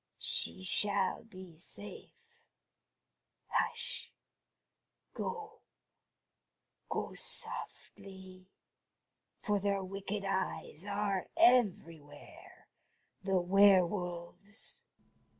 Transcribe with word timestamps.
She 0.17 0.63
shall 0.63 1.25
be 1.25 1.55
safe. 1.57 2.09
Hush! 3.49 4.11
Go, 5.13 5.59
go 6.89 7.13
softly, 7.13 8.47
for 9.43 9.59
their 9.59 9.83
wicked 9.83 10.25
eyes 10.25 10.87
are 10.87 11.29
everywhere, 11.37 12.67
the 13.23 13.39
were 13.39 13.85
wolves!" 13.85 14.81